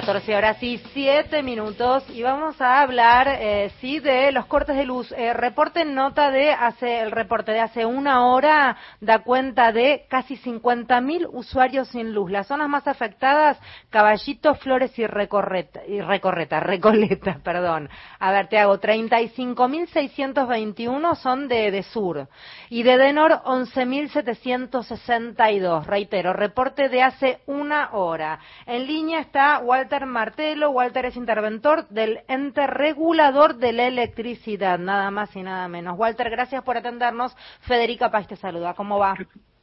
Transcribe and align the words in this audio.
14 0.00 0.36
horas 0.36 0.62
y 0.62 0.76
7 0.92 1.42
minutos 1.42 2.04
y 2.10 2.22
vamos 2.22 2.60
a 2.60 2.82
hablar, 2.82 3.28
eh, 3.40 3.72
sí, 3.80 3.98
de 3.98 4.30
los 4.30 4.44
cortes 4.44 4.76
de 4.76 4.84
luz. 4.84 5.10
Eh, 5.12 5.32
reporte 5.32 5.86
nota 5.86 6.30
de 6.30 6.50
hace, 6.50 7.00
el 7.00 7.10
reporte 7.10 7.52
de 7.52 7.60
hace 7.60 7.86
una 7.86 8.26
hora 8.26 8.76
da 9.00 9.20
cuenta 9.20 9.72
de 9.72 10.04
casi 10.10 10.36
50.000 10.36 11.26
usuarios 11.32 11.88
sin 11.88 12.12
luz. 12.12 12.30
Las 12.30 12.48
zonas 12.48 12.68
más 12.68 12.86
afectadas, 12.86 13.58
Caballito, 13.88 14.54
Flores 14.56 14.98
y 14.98 15.06
Recorreta, 15.06 15.80
y 15.86 16.02
Recorreta, 16.02 16.60
Recoleta, 16.60 17.38
perdón. 17.42 17.88
A 18.18 18.32
ver, 18.32 18.48
te 18.48 18.58
hago 18.58 18.78
35.621 18.78 21.14
son 21.14 21.48
de, 21.48 21.70
de 21.70 21.82
sur 21.82 22.28
y 22.68 22.82
de 22.82 22.98
Denor 22.98 23.40
11.762. 23.46 25.86
Reitero, 25.86 26.34
reporte 26.34 26.90
de 26.90 27.02
hace 27.02 27.38
una 27.46 27.92
hora. 27.92 28.40
En 28.66 28.86
línea 28.86 29.20
está 29.20 29.60
Walter 29.60 29.85
Walter 29.86 30.06
Martelo. 30.06 30.70
Walter 30.70 31.04
es 31.04 31.16
interventor 31.16 31.86
del 31.90 32.18
ente 32.26 32.66
regulador 32.66 33.54
de 33.54 33.72
la 33.72 33.86
electricidad, 33.86 34.80
nada 34.80 35.12
más 35.12 35.36
y 35.36 35.44
nada 35.44 35.68
menos. 35.68 35.96
Walter, 35.96 36.28
gracias 36.28 36.64
por 36.64 36.76
atendernos. 36.76 37.36
Federica 37.60 38.10
Paz 38.10 38.26
te 38.26 38.34
saluda. 38.34 38.74
¿Cómo 38.74 38.98
va? 38.98 39.14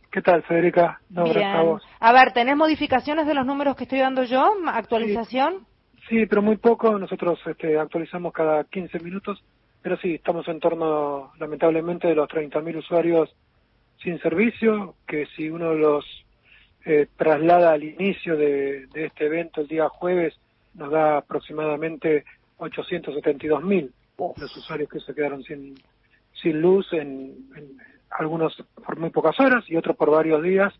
¿Qué 0.09 0.21
tal, 0.21 0.41
Federica? 0.43 1.01
Bien. 1.09 1.77
A, 1.99 2.13
ver, 2.13 2.31
¿tenés 2.31 2.55
modificaciones 2.55 3.27
de 3.27 3.33
los 3.33 3.45
números 3.45 3.75
que 3.75 3.83
estoy 3.83 3.99
dando 3.99 4.23
yo? 4.23 4.53
¿Actualización? 4.67 5.65
Sí, 6.07 6.25
pero 6.25 6.41
muy 6.41 6.55
poco. 6.55 6.97
Nosotros 6.97 7.37
este, 7.45 7.77
actualizamos 7.77 8.31
cada 8.31 8.63
15 8.63 8.99
minutos. 8.99 9.43
Pero 9.81 9.97
sí, 9.97 10.15
estamos 10.15 10.47
en 10.47 10.61
torno, 10.61 11.33
lamentablemente, 11.37 12.07
de 12.07 12.15
los 12.15 12.29
30.000 12.29 12.77
usuarios 12.77 13.29
sin 14.01 14.17
servicio, 14.21 14.95
que 15.05 15.25
si 15.35 15.49
uno 15.49 15.73
los 15.73 16.05
eh, 16.85 17.07
traslada 17.15 17.71
al 17.71 17.83
inicio 17.83 18.35
de, 18.35 18.87
este 18.93 19.25
evento 19.25 19.61
el 19.61 19.67
día 19.67 19.89
jueves, 19.89 20.33
nos 20.73 20.91
da 20.91 21.17
aproximadamente 21.17 22.25
872 22.57 23.63
mil 23.63 23.91
los 24.37 24.57
usuarios 24.57 24.89
que 24.89 24.99
se 24.99 25.13
quedaron 25.13 25.43
sin, 25.43 25.75
sin 26.41 26.61
luz, 26.61 26.91
en, 26.93 27.35
algunos 28.09 28.55
por 28.85 28.97
muy 28.97 29.09
pocas 29.09 29.39
horas 29.39 29.63
y 29.67 29.75
otros 29.75 29.95
por 29.95 30.11
varios 30.11 30.41
días, 30.43 30.73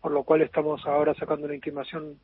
por 0.00 0.12
lo 0.12 0.24
cual 0.24 0.42
estamos 0.42 0.84
ahora 0.86 1.14
sacando 1.14 1.46
una 1.46 1.54
intimación 1.54 2.18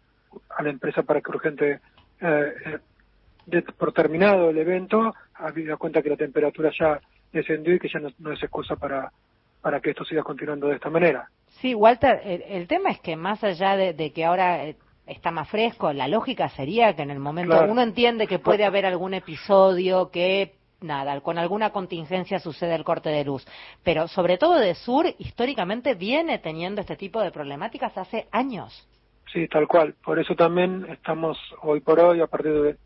a 0.51 0.63
la 0.63 0.71
empresa 0.71 1.03
para 1.03 1.21
que 1.21 1.31
urgente, 1.31 1.81
eh, 2.21 2.55
eh 2.67 3.63
por 3.79 3.93
terminado 3.93 4.51
el 4.51 4.59
evento, 4.59 5.15
habida 5.35 5.77
cuenta 5.77 6.03
que 6.03 6.11
la 6.11 6.17
temperatura 6.17 6.73
ya 6.77 7.01
descendió 7.33 7.75
y 7.75 7.79
que 7.79 7.89
ya 7.89 8.01
no, 8.01 8.33
es 8.33 8.43
excusa 8.43 8.75
para, 8.77 9.13
para 9.61 9.81
que 9.81 9.91
esto 9.91 10.05
siga 10.05 10.23
continuando 10.23 10.69
de 10.69 10.77
esta 10.77 10.91
manera. 10.91 11.29
Sí, 11.61 11.75
Walter, 11.75 12.21
el, 12.25 12.67
tema 12.67 12.91
es 12.91 13.01
que 13.01 13.17
más 13.17 13.43
allá 13.43 13.77
de, 13.77 14.13
que 14.13 14.25
ahora 14.25 14.67
eh, 14.67 14.77
está 15.07 15.31
más 15.31 15.49
fresco, 15.49 15.91
la 15.93 16.07
lógica 16.07 16.51
sería 16.51 16.95
que 16.95 17.03
en 17.03 17.11
el 17.11 17.19
momento 17.19 17.65
uno 17.67 17.81
entiende 17.81 18.27
que 18.27 18.39
puede 18.39 18.65
haber 18.65 18.85
algún 18.85 19.15
episodio 19.15 20.11
que 20.11 20.57
nada, 20.83 21.19
con 21.23 21.39
alguna 21.39 21.71
contingencia 21.71 22.39
sucede 22.41 22.75
el 22.75 22.85
corte 22.85 23.09
de 23.09 23.25
luz, 23.25 23.47
pero 23.83 24.07
sobre 24.07 24.37
todo 24.37 24.59
de 24.59 24.75
sur 24.75 25.07
históricamente 25.19 25.95
viene 25.95 26.39
teniendo 26.39 26.83
este 26.83 26.97
tipo 26.97 27.23
de 27.23 27.31
problemáticas 27.31 27.97
hace 27.97 28.29
años. 28.33 28.87
Sí, 29.33 29.49
tal 29.49 29.67
cual. 29.67 29.95
Por 30.05 30.19
eso 30.19 30.35
también 30.35 30.87
estamos 30.91 31.39
hoy 31.63 31.81
por 31.81 31.99
hoy, 32.01 32.21
a 32.21 32.27
partir 32.27 32.53
de 32.53 32.77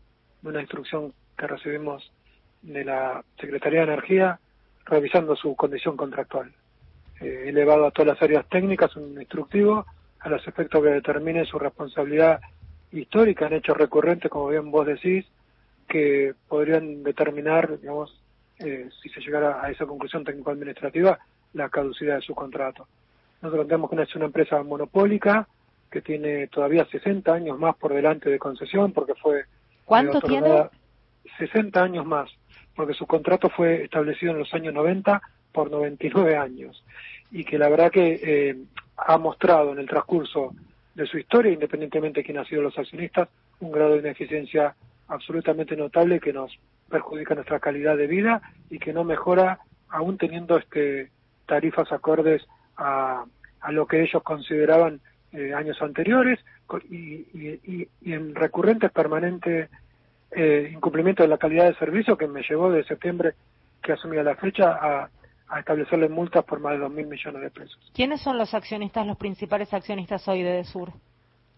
una 0.43 0.61
instrucción 0.61 1.13
que 1.37 1.45
recibimos 1.45 2.09
de 2.61 2.85
la 2.85 3.23
Secretaría 3.37 3.81
de 3.81 3.93
Energía, 3.93 4.39
revisando 4.85 5.35
su 5.35 5.55
condición 5.57 5.97
contractual 5.97 6.53
eh, 7.21 7.45
elevado 7.49 7.85
a 7.85 7.91
todas 7.91 8.15
las 8.15 8.21
áreas 8.21 8.47
técnicas, 8.49 8.95
un 8.95 9.19
instructivo 9.19 9.85
a 10.19 10.29
los 10.29 10.47
efectos 10.47 10.81
que 10.81 10.89
determine 10.89 11.45
su 11.45 11.59
responsabilidad 11.59 12.41
histórica 12.91 13.47
en 13.47 13.53
hechos 13.53 13.77
recurrentes, 13.77 14.29
como 14.29 14.47
bien 14.47 14.71
vos 14.71 14.87
decís, 14.87 15.25
que 15.87 16.33
podrían 16.47 17.03
determinar, 17.03 17.79
digamos, 17.79 18.19
eh, 18.59 18.89
si 19.01 19.09
se 19.09 19.21
llegara 19.21 19.63
a 19.63 19.69
esa 19.69 19.85
conclusión 19.85 20.23
técnico-administrativa, 20.23 21.19
la 21.53 21.69
caducidad 21.69 22.15
de 22.15 22.21
su 22.21 22.33
contrato. 22.33 22.87
Nosotros 23.41 23.63
entendemos 23.65 23.89
que 23.89 24.01
es 24.01 24.15
una 24.15 24.25
empresa 24.25 24.61
monopólica 24.63 25.47
que 25.89 26.01
tiene 26.01 26.47
todavía 26.47 26.85
60 26.85 27.33
años 27.33 27.59
más 27.59 27.75
por 27.75 27.93
delante 27.93 28.29
de 28.29 28.39
concesión, 28.39 28.93
porque 28.93 29.13
fue... 29.15 29.45
¿Cuánto 29.85 30.21
tiene? 30.21 30.69
60 31.37 31.83
años 31.83 32.05
más, 32.05 32.29
porque 32.75 32.93
su 32.93 33.05
contrato 33.05 33.49
fue 33.49 33.83
establecido 33.83 34.31
en 34.31 34.39
los 34.39 34.53
años 34.53 34.73
90 34.73 35.21
por 35.51 35.69
99 35.69 36.37
años 36.37 36.83
y 37.31 37.43
que 37.43 37.57
la 37.57 37.69
verdad 37.69 37.91
que 37.91 38.19
eh, 38.21 38.57
ha 38.97 39.17
mostrado 39.17 39.71
en 39.71 39.79
el 39.79 39.87
transcurso 39.87 40.53
de 40.95 41.05
su 41.05 41.17
historia, 41.17 41.51
independientemente 41.51 42.19
de 42.19 42.25
quién 42.25 42.37
han 42.37 42.45
sido 42.45 42.61
los 42.61 42.77
accionistas, 42.77 43.29
un 43.59 43.71
grado 43.71 43.93
de 43.93 43.99
ineficiencia 43.99 44.75
absolutamente 45.07 45.75
notable 45.75 46.19
que 46.19 46.33
nos 46.33 46.51
perjudica 46.89 47.35
nuestra 47.35 47.59
calidad 47.59 47.97
de 47.97 48.07
vida 48.07 48.41
y 48.69 48.79
que 48.79 48.93
no 48.93 49.03
mejora 49.03 49.59
aún 49.89 50.17
teniendo 50.17 50.57
este 50.57 51.09
tarifas 51.45 51.91
acordes 51.91 52.41
a, 52.77 53.25
a 53.61 53.71
lo 53.71 53.85
que 53.87 54.01
ellos 54.03 54.23
consideraban 54.23 55.01
eh, 55.33 55.53
años 55.53 55.81
anteriores 55.81 56.39
y, 56.89 56.95
y, 56.95 57.87
y, 58.01 58.13
en 58.13 58.35
recurrentes 58.35 58.91
permanentes 58.91 59.69
eh, 60.31 60.71
incumplimiento 60.73 61.23
de 61.23 61.29
la 61.29 61.37
calidad 61.37 61.65
de 61.65 61.75
servicio 61.75 62.17
que 62.17 62.27
me 62.27 62.43
llevó 62.43 62.71
de 62.71 62.83
septiembre 62.85 63.33
que 63.81 63.93
asumía 63.93 64.23
la 64.23 64.35
fecha 64.35 64.71
a 64.71 65.09
a 65.51 65.59
establecerle 65.59 66.07
multas 66.07 66.45
por 66.45 66.61
más 66.61 66.79
de 66.79 66.85
2.000 66.85 67.07
millones 67.07 67.41
de 67.41 67.51
pesos. 67.51 67.91
¿Quiénes 67.93 68.21
son 68.21 68.37
los 68.37 68.53
accionistas, 68.53 69.05
los 69.05 69.17
principales 69.17 69.73
accionistas 69.73 70.25
hoy 70.29 70.43
de 70.43 70.63
Sur? 70.63 70.93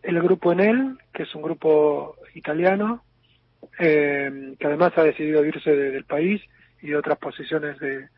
El 0.02 0.22
grupo 0.22 0.52
Enel, 0.52 0.98
que 1.14 1.24
es 1.24 1.36
un 1.36 1.44
grupo 1.44 2.16
italiano, 2.34 3.04
eh, 3.80 4.56
que 4.60 4.68
además 4.68 4.94
ha 4.98 5.04
decidido 5.04 5.46
irse 5.46 5.72
del 5.72 6.06
país 6.06 6.42
y 6.82 6.88
de 6.88 6.98
otras 6.98 7.20
posiciones 7.20 7.80
de, 7.80 8.10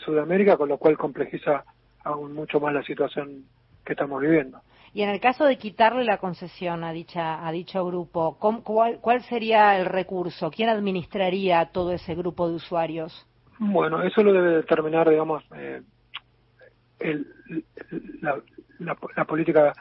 Sudamérica, 0.00 0.56
con 0.56 0.68
lo 0.68 0.78
cual 0.78 0.98
complejiza 0.98 1.64
aún 2.02 2.32
mucho 2.32 2.58
más 2.58 2.74
la 2.74 2.82
situación 2.82 3.44
que 3.84 3.92
estamos 3.92 4.20
viviendo. 4.20 4.60
Y 4.92 5.02
en 5.02 5.10
el 5.10 5.20
caso 5.20 5.44
de 5.44 5.58
quitarle 5.58 6.02
la 6.02 6.18
concesión 6.18 6.82
a 6.82 6.90
dicha 6.90 7.46
a 7.46 7.52
dicho 7.52 7.86
grupo, 7.86 8.36
cuál, 8.40 8.98
¿cuál 9.00 9.22
sería 9.22 9.78
el 9.78 9.86
recurso? 9.86 10.50
¿Quién 10.50 10.70
administraría 10.70 11.66
todo 11.66 11.92
ese 11.92 12.16
grupo 12.16 12.48
de 12.48 12.56
usuarios? 12.56 13.26
Bueno, 13.58 14.02
eso 14.02 14.22
lo 14.22 14.32
debe 14.32 14.56
determinar, 14.56 15.08
digamos, 15.08 15.44
eh, 15.54 15.82
el, 16.98 17.26
la, 18.20 18.42
la, 18.78 19.24
política 19.24 19.72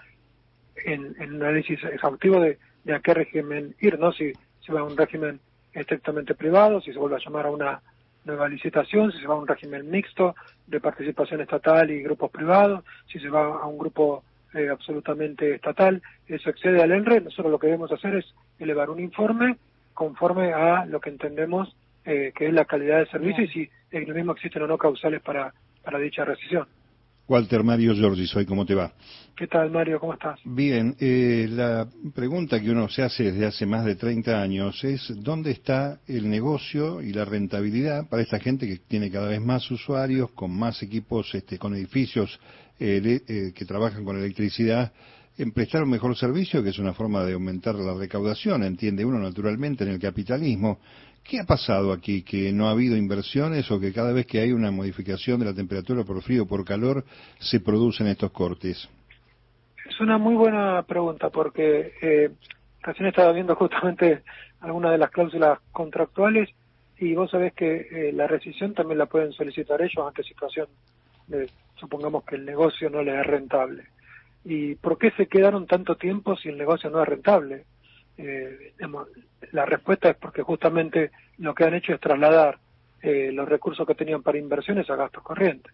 en, 0.76 1.16
un 1.20 1.44
análisis 1.44 1.84
exhaustivo 1.84 2.40
de, 2.40 2.58
a 2.94 3.00
qué 3.00 3.14
régimen 3.14 3.76
ir, 3.80 4.00
¿no? 4.00 4.12
Si 4.12 4.32
se 4.66 4.74
va 4.74 4.82
a 4.82 4.84
un 4.84 4.98
régimen 4.98 5.40
estrictamente 5.74 6.36
privado, 6.36 6.82
si 6.82 6.94
se 6.94 7.00
vuelve 7.00 7.18
a 7.18 7.24
llamar 7.24 7.48
a 7.48 7.52
una 7.52 7.82
nueva 8.24 8.48
licitación, 8.48 9.12
si 9.12 9.20
se 9.20 9.28
va 9.28 9.36
a 9.36 9.40
un 9.40 9.48
régimen 9.48 9.90
mixto 9.90 10.36
de 10.68 10.80
participación 10.80 11.42
estatal 11.42 11.92
y 11.92 12.02
grupos 12.02 12.32
privados, 12.32 12.84
si 13.12 13.20
se 13.20 13.30
va 13.30 13.46
a 13.46 13.66
un 13.66 13.78
grupo 13.78 14.24
eh, 14.54 14.70
absolutamente 14.70 15.54
estatal, 15.54 16.02
eso 16.28 16.50
excede 16.50 16.82
al 16.82 16.92
ENRE, 16.92 17.22
nosotros 17.22 17.52
lo 17.52 17.60
que 17.60 17.68
debemos 17.68 17.92
hacer 17.92 18.16
es 18.16 18.26
elevar 18.58 18.90
un 18.90 19.00
informe 19.00 19.58
conforme 19.94 20.54
a 20.54 20.86
lo 20.86 21.00
que 21.00 21.10
entendemos 21.10 21.76
eh, 22.06 22.32
que 22.36 22.48
es 22.48 22.54
la 22.54 22.66
calidad 22.66 22.98
del 22.98 23.10
servicio 23.10 23.44
y 23.44 23.48
si 23.50 23.70
en 23.92 24.08
lo 24.08 24.14
mismo 24.14 24.34
existen 24.34 24.62
o 24.64 24.68
no 24.68 24.78
causales 24.78 25.22
para, 25.22 25.54
para 25.84 26.00
dicha 26.00 26.26
rescisión. 26.26 26.68
Walter 27.28 27.64
Mario 27.64 27.96
Giorgi, 27.96 28.28
soy, 28.28 28.46
¿cómo 28.46 28.66
te 28.66 28.76
va? 28.76 28.92
¿Qué 29.36 29.48
tal, 29.48 29.72
Mario? 29.72 30.00
¿Cómo 30.00 30.14
estás? 30.14 30.40
Bien, 30.46 30.96
eh, 31.00 31.48
la 31.50 31.88
pregunta 32.14 32.62
que 32.62 32.70
uno 32.70 32.88
se 32.88 33.02
hace 33.02 33.24
desde 33.24 33.48
hace 33.48 33.66
más 33.66 33.84
de 33.84 33.96
30 33.96 34.40
años 34.40 34.84
es 34.84 35.12
¿dónde 35.24 35.52
está 35.52 36.00
el 36.08 36.30
negocio 36.30 37.02
y 37.02 37.12
la 37.12 37.26
rentabilidad 37.26 38.08
para 38.08 38.22
esta 38.22 38.40
gente 38.40 38.68
que 38.68 38.78
tiene 38.78 39.10
cada 39.10 39.30
vez 39.30 39.42
más 39.42 39.70
usuarios, 39.72 40.32
con 40.32 40.56
más 40.56 40.84
equipos, 40.84 41.34
este, 41.34 41.58
con 41.58 41.74
edificios 41.74 42.40
eh, 42.80 43.22
eh, 43.28 43.52
que 43.56 43.66
trabajan 43.66 44.06
con 44.06 44.18
electricidad, 44.18 44.94
en 45.38 45.52
prestar 45.52 45.84
un 45.84 45.90
mejor 45.90 46.16
servicio, 46.16 46.64
que 46.64 46.70
es 46.70 46.80
una 46.80 46.94
forma 46.94 47.24
de 47.24 47.34
aumentar 47.34 47.76
la 47.76 47.94
recaudación, 47.94 48.64
entiende 48.64 49.06
uno 49.06 49.20
naturalmente 49.20 49.84
en 49.84 49.92
el 49.92 50.00
capitalismo, 50.00 50.80
¿Qué 51.26 51.40
ha 51.40 51.44
pasado 51.44 51.92
aquí? 51.92 52.22
¿Que 52.22 52.54
no 52.54 52.68
ha 52.68 52.72
habido 52.72 52.96
inversiones 52.96 53.72
o 53.72 53.80
que 53.80 53.92
cada 53.92 54.14
vez 54.14 54.28
que 54.28 54.40
hay 54.40 54.52
una 54.52 54.70
modificación 54.70 55.40
de 55.40 55.48
la 55.48 55.56
temperatura 55.56 56.04
por 56.04 56.22
frío 56.22 56.44
o 56.44 56.48
por 56.48 56.64
calor 56.64 57.04
se 57.40 57.60
producen 57.60 58.06
estos 58.06 58.32
cortes? 58.32 58.88
Es 59.90 60.00
una 60.00 60.20
muy 60.20 60.36
buena 60.36 60.84
pregunta 60.84 61.32
porque 61.32 61.94
eh, 62.00 62.30
recién 62.84 63.08
estaba 63.08 63.32
viendo 63.32 63.56
justamente 63.56 64.22
algunas 64.60 64.92
de 64.92 65.00
las 65.00 65.10
cláusulas 65.10 65.60
contractuales 65.72 66.48
y 67.00 67.16
vos 67.16 67.32
sabés 67.32 67.54
que 67.54 67.88
eh, 67.90 68.12
la 68.14 68.28
rescisión 68.28 68.76
también 68.76 69.00
la 69.00 69.08
pueden 69.08 69.32
solicitar 69.32 69.82
ellos 69.82 70.06
ante 70.08 70.22
situación 70.22 70.68
de, 71.26 71.50
supongamos 71.80 72.24
que 72.24 72.36
el 72.36 72.46
negocio 72.46 72.88
no 72.92 73.02
le 73.02 73.20
es 73.20 73.26
rentable. 73.26 73.86
¿Y 74.46 74.76
por 74.76 75.00
qué 75.00 75.12
se 75.12 75.26
quedaron 75.26 75.66
tanto 75.66 75.96
tiempo 75.96 76.38
si 76.38 76.50
el 76.50 76.58
negocio 76.58 76.90
no 76.92 77.02
es 77.02 77.10
rentable? 77.10 77.66
Eh, 78.18 78.74
la 79.52 79.66
respuesta 79.66 80.10
es 80.12 80.16
porque 80.16 80.44
justamente 80.44 81.12
lo 81.40 81.54
que 81.56 81.66
han 81.66 81.74
hecho 81.74 81.94
es 81.94 82.00
trasladar 82.00 82.60
eh, 83.02 83.32
los 83.34 83.50
recursos 83.50 83.86
que 83.86 83.96
tenían 83.96 84.22
para 84.22 84.38
inversiones 84.38 84.90
a 84.90 84.96
gastos 84.96 85.24
corrientes. 85.24 85.74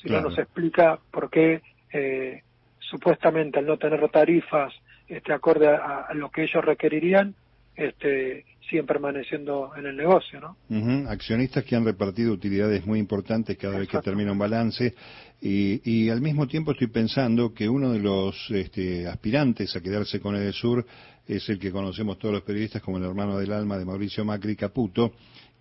Si 0.00 0.08
no 0.08 0.20
nos 0.20 0.38
explica 0.38 0.98
por 1.10 1.28
qué 1.28 1.60
eh, 1.92 2.42
supuestamente 2.78 3.58
al 3.58 3.66
no 3.66 3.78
tener 3.78 4.08
tarifas 4.08 4.72
este 5.08 5.32
acorde 5.32 5.68
a, 5.68 6.08
lo 6.14 6.30
que 6.30 6.44
ellos 6.44 6.64
requerirían, 6.64 7.34
este, 7.76 8.44
siguen 8.68 8.86
permaneciendo 8.86 9.72
en 9.76 9.86
el 9.86 9.96
negocio, 9.96 10.40
¿no? 10.40 11.08
Accionistas 11.08 11.64
que 11.64 11.76
han 11.76 11.84
repartido 11.84 12.32
utilidades 12.32 12.86
muy 12.86 12.98
importantes 12.98 13.56
cada 13.56 13.78
vez 13.78 13.88
que 13.88 13.98
termina 13.98 14.32
un 14.32 14.38
balance. 14.38 14.94
Y, 15.40 16.08
al 16.08 16.22
mismo 16.22 16.46
tiempo 16.46 16.72
estoy 16.72 16.86
pensando 16.86 17.52
que 17.52 17.68
uno 17.68 17.92
de 17.92 17.98
los 17.98 18.50
este, 18.50 19.06
aspirantes 19.06 19.76
a 19.76 19.82
quedarse 19.82 20.20
con 20.20 20.34
Edesur 20.36 20.86
es 21.26 21.48
el 21.48 21.58
que 21.58 21.70
conocemos 21.70 22.18
todos 22.18 22.34
los 22.34 22.42
periodistas 22.42 22.82
como 22.82 22.98
el 22.98 23.04
hermano 23.04 23.38
del 23.38 23.52
alma 23.52 23.76
de 23.76 23.84
Mauricio 23.84 24.24
Macri 24.24 24.56
Caputo, 24.56 25.12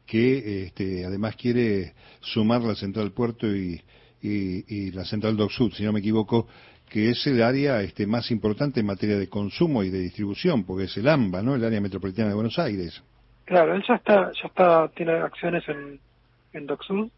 que 0.06 0.64
este, 0.64 1.06
además 1.06 1.36
quiere 1.36 1.94
sumar 2.22 2.62
la 2.62 2.76
central 2.76 3.12
puerto 3.12 3.48
y, 3.54 3.82
y, 4.22 4.92
la 4.92 5.04
central 5.06 5.36
Dock 5.36 5.52
Sud, 5.52 5.74
si 5.74 5.84
no 5.84 5.92
me 5.92 6.00
equivoco, 6.00 6.48
que 6.94 7.10
es 7.10 7.26
el 7.26 7.42
área 7.42 7.82
este, 7.82 8.06
más 8.06 8.30
importante 8.30 8.80
en 8.80 8.86
materia 8.86 9.18
de 9.18 9.28
consumo 9.28 9.82
y 9.82 9.90
de 9.90 9.98
distribución, 9.98 10.64
porque 10.64 10.84
es 10.84 10.96
el 10.96 11.08
AMBA, 11.08 11.42
¿no? 11.42 11.56
El 11.56 11.66
área 11.66 11.82
metropolitana 11.82 12.30
de 12.30 12.36
Buenos 12.36 12.60
Aires. 12.60 13.04
Claro, 13.46 13.74
él 13.74 13.84
ya 13.88 13.96
está, 13.96 14.32
ya 14.32 14.48
está, 14.48 14.88
tiene 14.90 15.14
acciones 15.14 15.68
en, 15.68 16.00
en. 16.54 17.12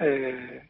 Eh, 0.00 0.62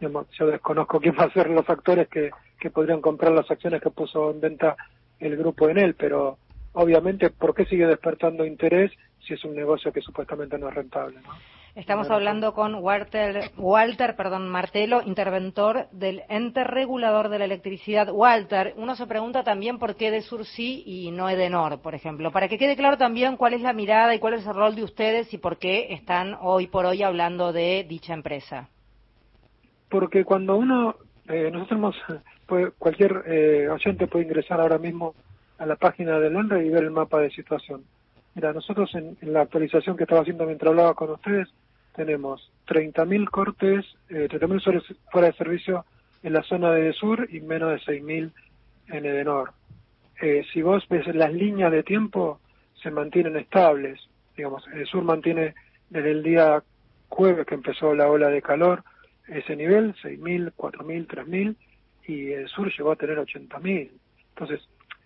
yo 0.00 0.46
desconozco 0.46 0.98
quién 1.00 1.16
va 1.20 1.24
a 1.24 1.32
ser 1.32 1.50
los 1.50 1.66
factores 1.66 2.08
que, 2.08 2.30
que 2.58 2.70
podrían 2.70 3.02
comprar 3.02 3.32
las 3.32 3.50
acciones 3.50 3.82
que 3.82 3.90
puso 3.90 4.30
en 4.30 4.40
venta 4.40 4.74
el 5.20 5.36
grupo 5.36 5.68
en 5.68 5.76
él, 5.76 5.94
pero 5.98 6.38
obviamente, 6.72 7.28
¿por 7.28 7.54
qué 7.54 7.66
sigue 7.66 7.86
despertando 7.86 8.46
interés 8.46 8.90
si 9.20 9.34
es 9.34 9.44
un 9.44 9.54
negocio 9.54 9.92
que 9.92 10.00
supuestamente 10.00 10.56
no 10.56 10.70
es 10.70 10.74
rentable? 10.74 11.18
¿no? 11.22 11.30
Estamos 11.76 12.10
hablando 12.10 12.54
con 12.54 12.74
Walter, 12.76 13.50
Walter 13.58 14.16
perdón, 14.16 14.48
Martelo, 14.48 15.02
interventor 15.04 15.88
del 15.92 16.22
ente 16.30 16.64
regulador 16.64 17.28
de 17.28 17.38
la 17.38 17.44
electricidad. 17.44 18.08
Walter, 18.10 18.72
uno 18.78 18.96
se 18.96 19.06
pregunta 19.06 19.44
también 19.44 19.78
por 19.78 19.94
qué 19.94 20.10
de 20.10 20.22
Sur 20.22 20.46
sí 20.46 20.82
y 20.86 21.10
no 21.10 21.28
Edenor, 21.28 21.82
por 21.82 21.94
ejemplo. 21.94 22.32
Para 22.32 22.48
que 22.48 22.56
quede 22.56 22.76
claro 22.76 22.96
también 22.96 23.36
cuál 23.36 23.52
es 23.52 23.60
la 23.60 23.74
mirada 23.74 24.14
y 24.14 24.20
cuál 24.20 24.32
es 24.32 24.46
el 24.46 24.54
rol 24.54 24.74
de 24.74 24.84
ustedes 24.84 25.34
y 25.34 25.36
por 25.36 25.58
qué 25.58 25.92
están 25.92 26.38
hoy 26.40 26.66
por 26.66 26.86
hoy 26.86 27.02
hablando 27.02 27.52
de 27.52 27.84
dicha 27.86 28.14
empresa. 28.14 28.70
Porque 29.90 30.24
cuando 30.24 30.56
uno, 30.56 30.96
eh, 31.28 31.50
nosotros 31.52 31.94
pues, 32.46 32.72
cualquier 32.78 33.22
eh, 33.26 33.68
oyente 33.68 34.06
puede 34.06 34.24
ingresar 34.24 34.62
ahora 34.62 34.78
mismo 34.78 35.14
a 35.58 35.66
la 35.66 35.76
página 35.76 36.18
del 36.20 36.36
ENRE 36.36 36.64
y 36.64 36.70
ver 36.70 36.84
el 36.84 36.90
mapa 36.90 37.20
de 37.20 37.30
situación. 37.32 37.84
Mira, 38.34 38.52
nosotros 38.52 38.94
en, 38.94 39.16
la 39.20 39.42
actualización 39.42 39.96
que 39.96 40.04
estaba 40.04 40.22
haciendo 40.22 40.44
mientras 40.46 40.70
hablaba 40.70 40.94
con 40.94 41.10
ustedes, 41.10 41.48
tenemos 41.96 42.52
30.000 42.68 43.28
cortes, 43.30 43.84
eh, 44.10 44.28
30.000 44.30 44.56
usuarios 44.56 44.94
fuera 45.10 45.28
de 45.28 45.34
servicio 45.34 45.84
en 46.22 46.34
la 46.34 46.42
zona 46.42 46.70
de 46.72 46.92
sur 46.92 47.26
y 47.30 47.40
menos 47.40 47.70
de 47.70 47.78
6.000 47.78 48.32
en 48.88 49.06
Edenor. 49.06 49.52
Eh, 50.20 50.44
si 50.52 50.62
vos 50.62 50.86
ves 50.88 51.06
las 51.14 51.32
líneas 51.32 51.72
de 51.72 51.82
tiempo, 51.82 52.40
se 52.82 52.90
mantienen 52.90 53.36
estables. 53.36 54.00
Digamos, 54.36 54.66
el 54.68 54.86
sur 54.86 55.02
mantiene 55.02 55.54
desde 55.90 56.10
el 56.10 56.22
día 56.22 56.62
jueves 57.08 57.46
que 57.46 57.54
empezó 57.54 57.94
la 57.94 58.08
ola 58.08 58.28
de 58.28 58.42
calor 58.42 58.84
ese 59.28 59.56
nivel, 59.56 59.94
6.000, 60.02 60.52
4.000, 60.56 61.06
3.000, 61.06 61.56
y 62.06 62.32
el 62.32 62.48
sur 62.48 62.70
llegó 62.70 62.92
a 62.92 62.96
tener 62.96 63.18
80.000. 63.18 63.90
Entonces, 64.28 64.60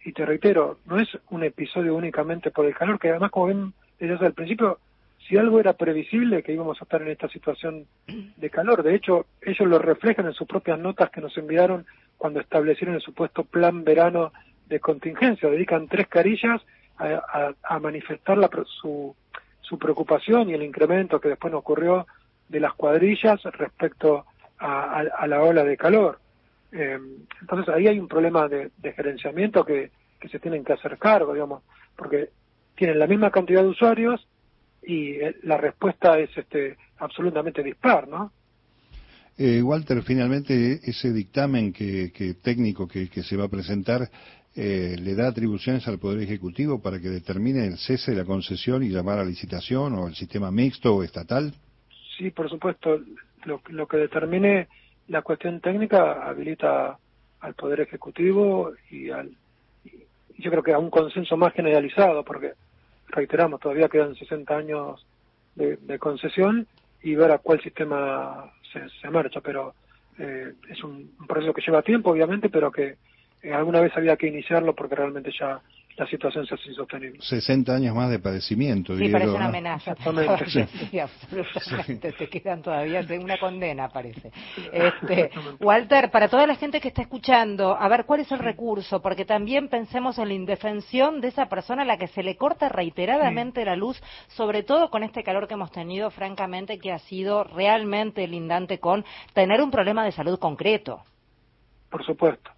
y 0.05 0.13
te 0.13 0.27
reitero, 0.27 0.79
no 0.87 0.99
es 0.99 1.09
un 1.31 1.45
episodio 1.45 1.95
únicamente 1.95 2.51
por 2.51 2.67
el 2.67 2.75
calor, 2.75 2.99
que 2.99 3.11
además, 3.11 3.31
como 3.31 3.47
ven 3.47 3.73
desde 3.99 4.27
el 4.27 4.35
principio, 4.35 4.79
si 5.31 5.39
algo 5.39 5.61
era 5.61 5.75
previsible 5.75 6.43
que 6.43 6.53
íbamos 6.53 6.81
a 6.81 6.85
estar 6.85 7.01
en 7.01 7.09
esta 7.09 7.29
situación 7.29 7.87
de 8.37 8.51
calor. 8.51 8.83
De 8.83 8.97
hecho, 8.97 9.27
ellos 9.41 9.69
lo 9.69 9.79
reflejan 9.79 10.27
en 10.27 10.33
sus 10.33 10.49
propias 10.49 10.77
notas 10.77 11.09
que 11.11 11.21
nos 11.21 11.39
enviaron 11.39 11.87
cuando 12.19 12.41
establecieron 12.41 12.97
el 12.97 13.01
supuesto 13.01 13.45
plan 13.45 13.85
verano 13.85 14.33
de 14.67 14.81
contingencia. 14.81 15.49
Dedican 15.49 15.87
tres 15.87 16.09
carillas 16.09 16.61
a, 16.99 17.79
manifestar 17.79 18.39
la, 18.39 18.51
su, 18.81 19.15
su 19.61 19.79
preocupación 19.79 20.51
y 20.51 20.55
el 20.55 20.65
incremento 20.65 21.21
que 21.21 21.29
después 21.29 21.53
nos 21.53 21.61
ocurrió 21.61 22.09
de 22.49 22.59
las 22.59 22.75
cuadrillas 22.75 23.41
respecto 23.45 24.27
a, 24.59 25.27
la 25.29 25.43
ola 25.43 25.63
de 25.63 25.77
calor. 25.77 26.19
Eh, 26.73 26.99
entonces 27.41 27.73
ahí 27.73 27.87
hay 27.87 28.01
un 28.01 28.09
problema 28.09 28.49
de, 28.49 28.73
de 28.77 28.93
gerenciamiento 28.93 29.65
que, 29.65 29.93
que 30.19 30.29
se 30.29 30.41
tienen 30.41 30.65
que 30.65 30.73
hacer 30.73 30.99
cargo, 30.99 31.33
digamos, 31.33 31.63
porque 31.95 32.31
tienen 32.75 32.99
la 32.99 33.07
misma 33.07 33.31
cantidad 33.31 33.63
de 33.63 33.69
usuarios, 33.69 34.27
y 34.83 35.13
eh, 35.13 35.37
la 35.43 35.57
respuesta 35.57 36.19
es 36.19 36.37
este, 36.37 36.77
absolutamente 36.99 37.63
dispar, 37.63 38.09
¿no? 38.09 38.33
Eh, 39.39 39.63
Walter, 39.63 40.03
finalmente 40.03 40.81
ese 40.85 41.13
dictamen 41.13 41.73
que, 41.73 42.13
técnico 42.43 42.87
que, 42.87 43.09
se 43.09 43.37
va 43.37 43.45
a 43.45 43.49
presentar 43.49 44.03
eh, 44.55 44.97
le 45.01 45.15
da 45.15 45.29
atribuciones 45.29 45.87
al 45.89 45.99
Poder 45.99 46.23
Ejecutivo 46.23 46.83
para 46.83 47.01
que 47.01 47.09
determine 47.09 47.67
el 47.67 47.79
cese 47.79 48.11
de 48.11 48.19
la 48.19 48.25
concesión 48.25 48.83
y 48.83 48.91
llamar 48.91 49.19
a 49.19 49.25
licitación 49.25 49.95
o 49.95 50.09
el 50.09 50.15
sistema 50.15 50.51
mixto 50.51 50.95
o 50.95 51.03
estatal. 51.03 51.55
Sí, 52.19 52.31
por 52.31 52.51
supuesto. 52.51 53.01
Lo, 53.45 53.63
lo 53.71 53.89
que 53.89 53.97
determine 53.97 54.69
la 55.09 55.23
cuestión 55.23 55.61
técnica 55.61 56.29
habilita 56.29 56.99
al 57.41 57.55
Poder 57.55 57.81
Ejecutivo 57.81 58.73
y 58.91 59.09
al 59.09 59.31
y 60.41 60.43
yo 60.43 60.51
creo 60.51 60.63
que 60.63 60.73
a 60.73 60.79
un 60.79 60.91
consenso 60.91 61.37
más 61.37 61.53
generalizado, 61.55 62.25
porque 62.25 62.53
reiteramos, 63.11 63.61
todavía 63.61 63.89
quedan 63.89 64.15
60 64.15 64.57
años 64.57 65.07
de, 65.55 65.99
concesión 65.99 66.67
y 67.03 67.15
ver 67.15 67.31
a 67.33 67.39
cuál 67.39 67.61
sistema 67.61 68.53
se, 68.73 69.11
marcha, 69.11 69.41
pero 69.41 69.75
eh, 70.19 70.53
es 70.69 70.83
un, 70.85 71.13
proceso 71.27 71.53
que 71.53 71.63
lleva 71.63 71.83
tiempo, 71.83 72.11
obviamente, 72.11 72.49
pero 72.49 72.71
que 72.71 72.97
eh, 73.43 73.53
alguna 73.53 73.81
vez 73.81 73.97
había 73.97 74.17
que 74.17 74.29
iniciarlo 74.29 74.75
porque 74.75 74.95
realmente 74.95 75.31
ya 75.39 75.61
la 75.97 76.07
situación 76.07 76.47
se 76.47 76.55
hace 76.55 76.69
insostenible. 76.69 77.21
60 77.21 77.75
años 77.75 77.95
más 77.95 78.11
de 78.11 78.19
padecimiento. 78.19 78.97
Sí, 78.97 79.09
parece 79.09 79.31
una 79.31 79.47
amenaza. 79.47 79.93
Exactamente. 79.93 80.47
Sí. 80.91 80.99
absolutamente. 81.01 82.13
Te 82.13 82.29
quedan 82.29 82.63
todavía 82.63 83.05
una 83.21 83.39
condena, 83.39 83.89
parece. 83.89 84.33
Este, 84.73 85.31
Walter, 85.61 86.11
para 86.11 86.29
toda 86.29 86.47
la 86.47 86.55
gente 86.55 86.81
que 86.81 86.89
está 86.89 87.03
escuchando, 87.03 87.77
a 87.77 87.89
ver, 87.89 88.07
¿cuál 88.07 88.21
es 88.21 88.33
el 88.33 88.39
recurso? 88.39 89.03
Porque 89.03 89.25
también 89.25 89.69
pensemos 89.69 90.19
en 90.19 90.29
la 90.29 90.35
indefensión 90.35 91.21
de 91.21 91.29
esa 91.29 91.47
persona 91.47 91.83
a 91.83 91.85
la 91.87 91.99
que 91.99 92.09
se 92.09 92.23
le 92.23 92.37
corta 92.37 92.69
reiteradamente 92.69 93.65
la 93.65 93.77
luz, 93.77 94.01
sobre 94.29 94.63
todo 94.63 94.91
con 94.91 95.03
este 95.03 95.23
calor 95.23 95.49
que 95.49 95.55
hemos 95.55 95.71
tenido, 95.71 96.11
francamente, 96.11 96.79
que 96.79 96.93
ha 96.93 96.99
sido 96.99 97.45
realmente 97.45 98.27
lindante 98.27 98.79
con 98.79 99.05
tener 99.35 99.61
un 99.61 99.71
problema 99.71 100.05
de 100.05 100.13
salud 100.13 100.39
concreto. 100.39 101.03
Por 101.91 102.05
supuesto. 102.05 102.51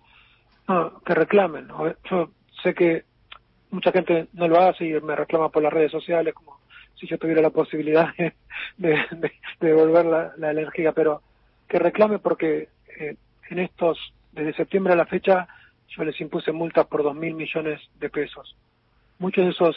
No, 0.68 1.00
que 1.00 1.14
reclamen. 1.14 1.68
Yo 2.08 2.30
sé 2.62 2.74
que 2.74 3.04
mucha 3.72 3.90
gente 3.90 4.28
no 4.34 4.46
lo 4.46 4.60
hace 4.60 4.86
y 4.86 5.00
me 5.00 5.16
reclama 5.16 5.48
por 5.48 5.62
las 5.62 5.72
redes 5.72 5.90
sociales 5.90 6.34
como 6.34 6.60
si 6.94 7.06
yo 7.06 7.18
tuviera 7.18 7.42
la 7.42 7.50
posibilidad 7.50 8.10
de, 8.76 9.32
devolver 9.60 10.06
la, 10.38 10.50
energía, 10.50 10.92
pero 10.92 11.22
que 11.68 11.78
reclame 11.78 12.18
porque 12.18 12.68
eh, 12.98 13.16
en 13.50 13.58
estos, 13.58 13.98
desde 14.32 14.54
septiembre 14.54 14.92
a 14.92 14.96
la 14.96 15.06
fecha, 15.06 15.48
yo 15.88 16.04
les 16.04 16.20
impuse 16.20 16.52
multas 16.52 16.86
por 16.86 17.02
dos 17.02 17.14
mil 17.14 17.34
millones 17.34 17.80
de 17.98 18.08
pesos. 18.08 18.56
Muchos 19.18 19.44
de 19.44 19.50
esos 19.50 19.76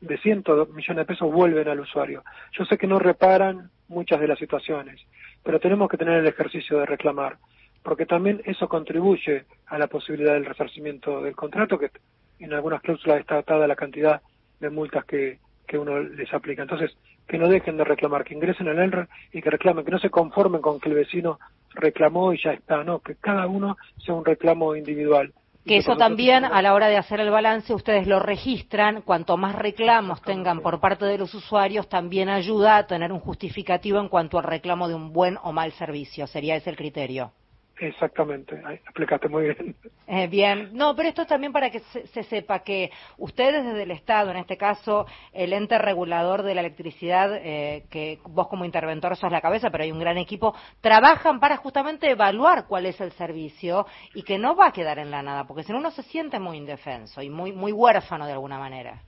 de 0.00 0.18
cientos 0.18 0.68
millones 0.68 0.98
de 0.98 1.04
pesos 1.06 1.32
vuelven 1.32 1.68
al 1.68 1.80
usuario. 1.80 2.22
Yo 2.52 2.64
sé 2.66 2.76
que 2.76 2.86
no 2.86 2.98
reparan 2.98 3.70
muchas 3.88 4.20
de 4.20 4.28
las 4.28 4.38
situaciones, 4.38 5.00
pero 5.42 5.60
tenemos 5.60 5.88
que 5.88 5.96
tener 5.96 6.18
el 6.18 6.26
ejercicio 6.26 6.78
de 6.78 6.86
reclamar, 6.86 7.38
porque 7.82 8.06
también 8.06 8.42
eso 8.44 8.68
contribuye 8.68 9.44
a 9.66 9.78
la 9.78 9.86
posibilidad 9.86 10.34
del 10.34 10.44
resarcimiento 10.44 11.22
del 11.22 11.34
contrato, 11.34 11.78
que 11.78 11.90
en 12.38 12.52
algunas 12.52 12.82
cláusulas 12.82 13.20
está 13.20 13.38
atada 13.38 13.66
la 13.66 13.76
cantidad 13.76 14.20
de 14.60 14.70
multas 14.70 15.04
que, 15.04 15.38
que 15.66 15.78
uno 15.78 15.98
les 16.00 16.32
aplica. 16.32 16.62
Entonces, 16.62 16.96
que 17.26 17.38
no 17.38 17.48
dejen 17.48 17.76
de 17.76 17.84
reclamar, 17.84 18.24
que 18.24 18.34
ingresen 18.34 18.68
al 18.68 18.78
ENRE 18.78 19.08
y 19.32 19.40
que 19.40 19.50
reclamen, 19.50 19.84
que 19.84 19.90
no 19.90 19.98
se 19.98 20.10
conformen 20.10 20.60
con 20.60 20.78
que 20.78 20.88
el 20.88 20.94
vecino 20.94 21.38
reclamó 21.70 22.32
y 22.32 22.42
ya 22.42 22.52
está, 22.52 22.84
no, 22.84 23.00
que 23.00 23.16
cada 23.16 23.46
uno 23.46 23.76
sea 24.04 24.14
un 24.14 24.24
reclamo 24.24 24.76
individual. 24.76 25.32
Que 25.64 25.78
eso 25.78 25.96
también, 25.96 26.44
a 26.44 26.60
la 26.60 26.74
hora 26.74 26.88
de 26.88 26.98
hacer 26.98 27.20
el 27.20 27.30
balance, 27.30 27.72
ustedes 27.72 28.06
lo 28.06 28.20
registran. 28.20 29.00
Cuanto 29.00 29.38
más 29.38 29.54
reclamos 29.54 30.20
tengan 30.20 30.60
por 30.60 30.78
parte 30.78 31.06
de 31.06 31.16
los 31.16 31.32
usuarios, 31.32 31.88
también 31.88 32.28
ayuda 32.28 32.76
a 32.76 32.86
tener 32.86 33.10
un 33.12 33.20
justificativo 33.20 33.98
en 33.98 34.08
cuanto 34.08 34.36
al 34.36 34.44
reclamo 34.44 34.88
de 34.88 34.94
un 34.94 35.14
buen 35.14 35.38
o 35.42 35.52
mal 35.52 35.72
servicio. 35.72 36.26
¿Sería 36.26 36.56
ese 36.56 36.68
el 36.68 36.76
criterio? 36.76 37.32
Exactamente, 37.80 38.62
explicaste 38.72 39.28
muy 39.28 39.44
bien. 39.44 39.74
Eh, 40.06 40.28
bien, 40.28 40.70
no, 40.74 40.94
pero 40.94 41.08
esto 41.08 41.22
es 41.22 41.28
también 41.28 41.52
para 41.52 41.70
que 41.70 41.80
se, 41.80 42.22
sepa 42.22 42.60
que 42.60 42.90
ustedes 43.18 43.64
desde 43.64 43.82
el 43.82 43.90
Estado, 43.90 44.30
en 44.30 44.36
este 44.36 44.56
caso 44.56 45.06
el 45.32 45.52
ente 45.52 45.76
regulador 45.78 46.42
de 46.42 46.54
la 46.54 46.60
electricidad, 46.60 47.34
eh, 47.34 47.84
que 47.90 48.20
vos 48.24 48.46
como 48.46 48.64
interventor 48.64 49.16
sos 49.16 49.32
la 49.32 49.40
cabeza, 49.40 49.70
pero 49.70 49.82
hay 49.82 49.90
un 49.90 49.98
gran 49.98 50.18
equipo, 50.18 50.54
trabajan 50.80 51.40
para 51.40 51.56
justamente 51.56 52.10
evaluar 52.10 52.66
cuál 52.68 52.86
es 52.86 53.00
el 53.00 53.10
servicio 53.12 53.86
y 54.14 54.22
que 54.22 54.38
no 54.38 54.54
va 54.54 54.68
a 54.68 54.72
quedar 54.72 55.00
en 55.00 55.10
la 55.10 55.22
nada, 55.22 55.44
porque 55.44 55.64
si 55.64 55.72
no 55.72 55.78
uno 55.78 55.90
se 55.90 56.02
siente 56.04 56.38
muy 56.38 56.58
indefenso 56.58 57.22
y 57.22 57.30
muy, 57.30 57.52
muy 57.52 57.72
huérfano 57.72 58.26
de 58.26 58.32
alguna 58.32 58.58
manera. 58.58 59.02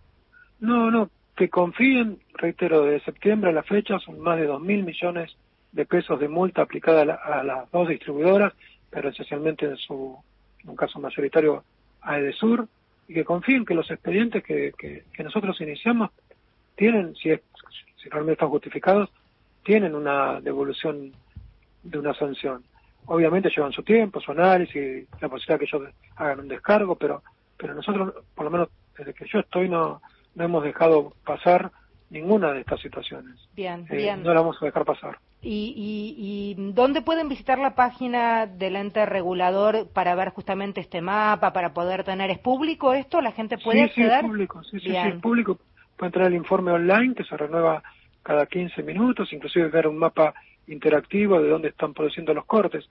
No, 0.59 0.91
no, 0.91 1.09
que 1.37 1.49
confíen, 1.49 2.19
reitero, 2.35 2.83
de 2.83 2.99
septiembre 3.01 3.51
a 3.51 3.53
la 3.53 3.63
fecha 3.63 3.99
son 4.01 4.19
más 4.19 4.39
de 4.39 4.47
dos 4.47 4.61
mil 4.61 4.83
millones 4.83 5.37
de 5.77 5.85
pesos 5.85 6.19
de 6.19 6.27
multa 6.27 6.63
aplicada 6.63 7.03
a, 7.03 7.45
las 7.45 7.71
dos 7.71 7.89
distribuidoras, 7.89 8.55
pero 8.91 9.11
esencialmente 9.11 9.67
en 9.67 9.77
su 9.77 10.19
un 10.65 10.75
caso 10.75 10.99
mayoritario 10.99 11.63
a 12.01 12.19
Edesur. 12.19 12.67
y 13.07 13.15
que 13.15 13.25
confíen 13.25 13.65
que 13.65 13.75
los 13.75 13.89
expedientes 13.91 14.43
que, 14.43 14.73
que, 14.77 15.23
nosotros 15.23 15.61
iniciamos 15.61 16.11
tienen, 16.75 17.15
si, 17.15 17.31
es, 17.31 17.41
si 18.03 18.09
realmente 18.09 18.33
están 18.33 18.49
justificados, 18.49 19.11
tienen 19.63 19.95
una 19.95 20.41
devolución 20.41 21.13
de 21.83 21.99
una 21.99 22.15
sanción. 22.15 22.65
Obviamente 23.05 23.51
llevan 23.55 23.73
su 23.73 23.83
tiempo, 23.83 24.21
su 24.21 24.33
análisis, 24.33 25.07
la 25.21 25.29
posibilidad 25.29 25.59
que 25.59 25.67
ellos 25.67 25.95
hagan 26.17 26.41
un 26.41 26.49
descargo, 26.49 26.97
pero, 26.97 27.23
pero 27.57 27.75
nosotros, 27.75 28.15
por 28.35 28.47
lo 28.47 28.51
menos 28.51 28.69
desde 28.97 29.13
que 29.13 29.27
yo 29.29 29.41
estoy, 29.41 29.69
no, 29.69 30.01
no 30.35 30.45
hemos 30.45 30.65
dejado 30.65 31.13
pasar 31.25 31.71
ninguna 32.11 32.53
de 32.53 32.61
estas 32.61 32.81
situaciones. 32.81 33.37
Bien, 33.55 33.87
eh, 33.91 33.97
bien. 33.97 34.23
No 34.23 34.33
la 34.33 34.41
vamos 34.41 34.57
a 34.61 34.65
dejar 34.65 34.85
pasar. 34.85 35.19
¿Y, 35.49 36.57
y, 36.59 36.73
dónde 36.73 37.03
pueden 37.03 37.29
visitar 37.29 37.57
la 37.59 37.77
página 37.77 38.47
del 38.47 38.75
ente 38.75 39.07
regulador 39.07 39.89
para 39.93 40.17
ver 40.17 40.31
justamente 40.31 40.81
este 40.81 41.01
mapa, 41.01 41.53
para 41.53 41.73
poder 41.73 42.03
tener? 42.03 42.31
¿Es 42.31 42.41
público 42.41 42.93
esto? 42.95 43.21
¿La 43.21 43.31
gente 43.31 43.57
puede 43.57 43.85
acceder? 43.85 44.11
Sí, 44.11 44.17
es 44.17 44.23
público. 44.23 44.65
Sí, 44.65 44.81
sí, 44.81 44.91
sí, 44.91 44.97
es 44.97 45.15
público. 45.21 45.61
Puede 45.97 46.09
entrar 46.09 46.27
el 46.27 46.35
informe 46.35 46.73
online 46.73 47.15
que 47.15 47.23
se 47.23 47.37
renueva 47.37 47.81
cada 48.25 48.47
15 48.47 48.83
minutos, 48.83 49.33
inclusive 49.33 49.69
ver 49.69 49.87
un 49.87 49.99
mapa 49.99 50.35
interactivo 50.67 51.41
de 51.41 51.49
dónde 51.49 51.69
están 51.69 51.95
produciendo 51.95 52.35
los 52.35 52.45
cortes. 52.45 52.85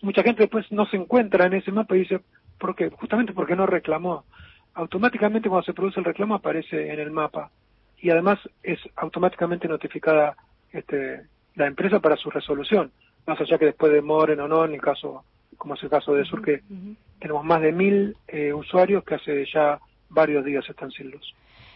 Mucha 0.00 0.22
gente 0.22 0.44
después 0.44 0.64
no 0.72 0.86
se 0.86 0.96
encuentra 0.96 1.44
en 1.44 1.52
ese 1.52 1.70
mapa 1.70 1.96
y 1.96 2.00
dice, 2.00 2.20
¿por 2.58 2.74
qué? 2.74 2.88
Justamente 2.88 3.34
porque 3.34 3.56
no 3.56 3.66
reclamó. 3.66 4.24
Automáticamente 4.72 5.50
cuando 5.50 5.66
se 5.66 5.74
produce 5.74 6.00
el 6.00 6.06
reclamo 6.06 6.36
aparece 6.36 6.90
en 6.90 6.98
el 6.98 7.10
mapa 7.10 7.50
y 7.98 8.08
además 8.08 8.38
es 8.62 8.78
automáticamente 8.96 9.68
notificada 9.68 10.34
este, 10.72 11.26
la 11.60 11.66
empresa 11.66 12.00
para 12.00 12.16
su 12.16 12.30
resolución, 12.30 12.90
más 13.26 13.40
allá 13.40 13.58
que 13.58 13.66
después 13.66 13.92
demoren 13.92 14.40
o 14.40 14.48
no, 14.48 14.64
en 14.64 14.74
el 14.74 14.80
caso, 14.80 15.24
como 15.56 15.74
es 15.74 15.82
el 15.82 15.90
caso 15.90 16.14
de 16.14 16.24
Sur, 16.24 16.42
que 16.42 16.62
tenemos 17.20 17.44
más 17.44 17.60
de 17.60 17.72
mil 17.72 18.16
eh, 18.26 18.52
usuarios 18.52 19.04
que 19.04 19.14
hace 19.14 19.44
ya 19.52 19.78
varios 20.08 20.44
días 20.44 20.68
están 20.68 20.90
sin 20.90 21.10
luz. 21.10 21.34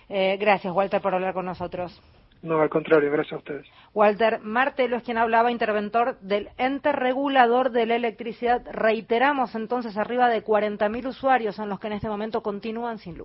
Eh, 0.09 0.37
gracias, 0.39 0.75
Walter, 0.75 1.01
por 1.01 1.15
hablar 1.15 1.35
con 1.35 1.47
nosotros. 1.47 2.03
No, 2.43 2.61
al 2.61 2.69
contrario, 2.69 3.11
gracias 3.11 3.33
a 3.33 3.39
ustedes. 3.39 3.67
Walter 3.95 4.41
Martelo 4.43 4.97
es 4.97 5.03
quien 5.03 5.17
hablaba, 5.17 5.51
interventor 5.51 6.19
del 6.21 6.51
ente 6.59 6.93
regulador 6.93 7.71
de 7.71 7.87
la 7.87 7.97
electricidad. 7.97 8.63
Reiteramos 8.71 9.55
entonces, 9.55 9.97
arriba 9.97 10.29
de 10.29 10.45
40.000 10.45 11.07
usuarios 11.07 11.55
son 11.55 11.71
los 11.71 11.81
que 11.81 11.87
en 11.87 11.95
este 11.95 12.09
momento 12.09 12.43
continúan 12.43 12.99
sin 12.99 13.17
luz. 13.17 13.23